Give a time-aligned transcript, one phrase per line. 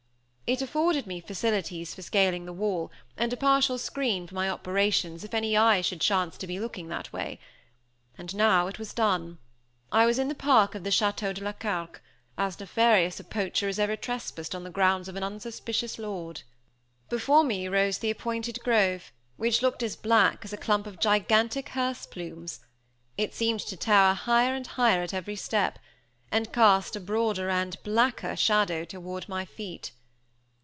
[0.51, 5.23] It afforded me facilities for scaling the wall, and a partial screen for my operations
[5.23, 7.39] if any eye should chance to be looking that way.
[8.17, 9.37] And now it was done.
[9.93, 12.01] I was in the park of the Château de la Carque,
[12.37, 16.41] as nefarious a poacher as ever trespassed on the grounds of unsuspicious lord!
[17.07, 21.69] Before me rose the appointed grove, which looked as black as a clump of gigantic
[21.69, 22.59] hearse plumes.
[23.17, 25.79] It seemed to tower higher and higher at every step;
[26.29, 29.93] and cast a broader and blacker shadow toward my feet.